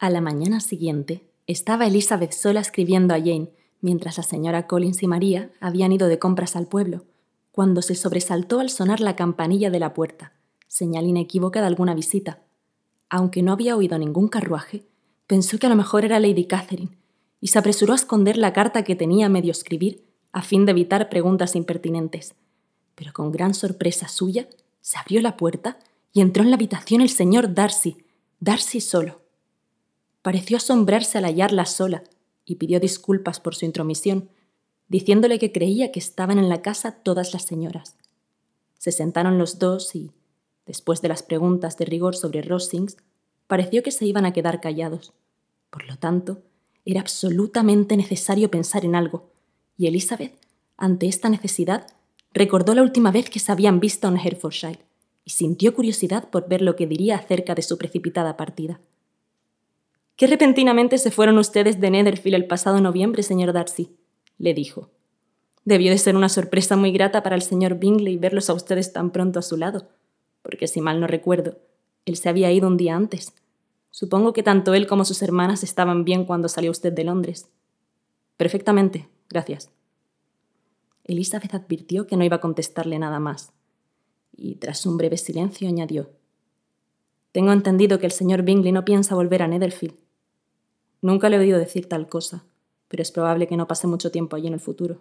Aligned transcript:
A 0.00 0.10
la 0.10 0.20
mañana 0.20 0.60
siguiente, 0.60 1.24
estaba 1.48 1.88
Elizabeth 1.88 2.30
sola 2.30 2.60
escribiendo 2.60 3.14
a 3.14 3.18
Jane, 3.18 3.50
mientras 3.80 4.16
la 4.16 4.22
señora 4.22 4.68
Collins 4.68 5.02
y 5.02 5.08
María 5.08 5.50
habían 5.58 5.90
ido 5.90 6.06
de 6.06 6.20
compras 6.20 6.54
al 6.54 6.68
pueblo, 6.68 7.04
cuando 7.50 7.82
se 7.82 7.96
sobresaltó 7.96 8.60
al 8.60 8.70
sonar 8.70 9.00
la 9.00 9.16
campanilla 9.16 9.70
de 9.70 9.80
la 9.80 9.94
puerta, 9.94 10.34
señal 10.68 11.06
inequívoca 11.06 11.60
de 11.60 11.66
alguna 11.66 11.94
visita. 11.94 12.44
Aunque 13.10 13.42
no 13.42 13.50
había 13.50 13.74
oído 13.74 13.98
ningún 13.98 14.28
carruaje, 14.28 14.86
pensó 15.26 15.58
que 15.58 15.66
a 15.66 15.70
lo 15.70 15.74
mejor 15.74 16.04
era 16.04 16.20
Lady 16.20 16.44
Catherine, 16.44 16.96
y 17.40 17.48
se 17.48 17.58
apresuró 17.58 17.92
a 17.92 17.96
esconder 17.96 18.36
la 18.36 18.52
carta 18.52 18.84
que 18.84 18.94
tenía 18.94 19.28
medio 19.28 19.50
escribir, 19.50 20.04
a 20.30 20.42
fin 20.42 20.64
de 20.64 20.70
evitar 20.70 21.08
preguntas 21.08 21.56
impertinentes. 21.56 22.36
Pero 22.94 23.12
con 23.12 23.32
gran 23.32 23.52
sorpresa 23.52 24.06
suya, 24.06 24.48
se 24.80 24.96
abrió 24.96 25.20
la 25.22 25.36
puerta 25.36 25.80
y 26.12 26.20
entró 26.20 26.44
en 26.44 26.50
la 26.50 26.56
habitación 26.56 27.00
el 27.00 27.08
señor 27.08 27.52
Darcy, 27.52 27.96
Darcy 28.38 28.80
solo. 28.80 29.27
Pareció 30.28 30.58
asombrarse 30.58 31.16
al 31.16 31.24
hallarla 31.24 31.64
sola 31.64 32.04
y 32.44 32.56
pidió 32.56 32.80
disculpas 32.80 33.40
por 33.40 33.54
su 33.54 33.64
intromisión, 33.64 34.28
diciéndole 34.86 35.38
que 35.38 35.52
creía 35.52 35.90
que 35.90 36.00
estaban 36.00 36.38
en 36.38 36.50
la 36.50 36.60
casa 36.60 36.96
todas 37.02 37.32
las 37.32 37.46
señoras. 37.46 37.96
Se 38.76 38.92
sentaron 38.92 39.38
los 39.38 39.58
dos 39.58 39.96
y, 39.96 40.10
después 40.66 41.00
de 41.00 41.08
las 41.08 41.22
preguntas 41.22 41.78
de 41.78 41.86
rigor 41.86 42.14
sobre 42.14 42.42
Rosings, 42.42 42.98
pareció 43.46 43.82
que 43.82 43.90
se 43.90 44.04
iban 44.04 44.26
a 44.26 44.34
quedar 44.34 44.60
callados. 44.60 45.14
Por 45.70 45.88
lo 45.88 45.96
tanto, 45.96 46.42
era 46.84 47.00
absolutamente 47.00 47.96
necesario 47.96 48.50
pensar 48.50 48.84
en 48.84 48.96
algo, 48.96 49.30
y 49.78 49.86
Elizabeth, 49.86 50.34
ante 50.76 51.06
esta 51.06 51.30
necesidad, 51.30 51.86
recordó 52.34 52.74
la 52.74 52.82
última 52.82 53.12
vez 53.12 53.30
que 53.30 53.38
se 53.38 53.50
habían 53.50 53.80
visto 53.80 54.06
en 54.08 54.18
Herefordshire 54.18 54.84
y 55.24 55.30
sintió 55.30 55.74
curiosidad 55.74 56.28
por 56.28 56.50
ver 56.50 56.60
lo 56.60 56.76
que 56.76 56.86
diría 56.86 57.16
acerca 57.16 57.54
de 57.54 57.62
su 57.62 57.78
precipitada 57.78 58.36
partida. 58.36 58.78
¿Qué 60.18 60.26
repentinamente 60.26 60.98
se 60.98 61.12
fueron 61.12 61.38
ustedes 61.38 61.78
de 61.78 61.92
Netherfield 61.92 62.34
el 62.34 62.46
pasado 62.48 62.80
noviembre, 62.80 63.22
señor 63.22 63.52
Darcy? 63.52 63.96
le 64.36 64.52
dijo. 64.52 64.90
Debió 65.64 65.92
de 65.92 65.98
ser 65.98 66.16
una 66.16 66.28
sorpresa 66.28 66.74
muy 66.74 66.90
grata 66.90 67.22
para 67.22 67.36
el 67.36 67.42
señor 67.42 67.78
Bingley 67.78 68.16
verlos 68.16 68.50
a 68.50 68.54
ustedes 68.54 68.92
tan 68.92 69.12
pronto 69.12 69.38
a 69.38 69.42
su 69.42 69.56
lado, 69.56 69.90
porque 70.42 70.66
si 70.66 70.80
mal 70.80 70.98
no 70.98 71.06
recuerdo, 71.06 71.58
él 72.04 72.16
se 72.16 72.28
había 72.28 72.50
ido 72.50 72.66
un 72.66 72.76
día 72.76 72.96
antes. 72.96 73.32
Supongo 73.92 74.32
que 74.32 74.42
tanto 74.42 74.74
él 74.74 74.88
como 74.88 75.04
sus 75.04 75.22
hermanas 75.22 75.62
estaban 75.62 76.04
bien 76.04 76.24
cuando 76.24 76.48
salió 76.48 76.72
usted 76.72 76.92
de 76.92 77.04
Londres. 77.04 77.48
Perfectamente, 78.36 79.08
gracias. 79.30 79.70
Elizabeth 81.04 81.54
advirtió 81.54 82.08
que 82.08 82.16
no 82.16 82.24
iba 82.24 82.38
a 82.38 82.40
contestarle 82.40 82.98
nada 82.98 83.20
más, 83.20 83.52
y 84.36 84.56
tras 84.56 84.84
un 84.84 84.96
breve 84.96 85.16
silencio 85.16 85.68
añadió 85.68 86.10
Tengo 87.30 87.52
entendido 87.52 88.00
que 88.00 88.06
el 88.06 88.12
señor 88.12 88.42
Bingley 88.42 88.72
no 88.72 88.84
piensa 88.84 89.14
volver 89.14 89.42
a 89.42 89.46
Netherfield. 89.46 90.07
Nunca 91.00 91.28
le 91.28 91.36
he 91.36 91.40
oído 91.40 91.58
decir 91.58 91.88
tal 91.88 92.08
cosa, 92.08 92.44
pero 92.88 93.02
es 93.02 93.12
probable 93.12 93.46
que 93.46 93.56
no 93.56 93.68
pase 93.68 93.86
mucho 93.86 94.10
tiempo 94.10 94.36
allí 94.36 94.48
en 94.48 94.54
el 94.54 94.60
futuro. 94.60 95.00